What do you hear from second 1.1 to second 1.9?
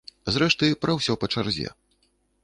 па чарзе.